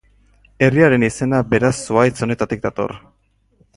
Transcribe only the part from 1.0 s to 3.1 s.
izena beraz zuhaitz honetatik dator.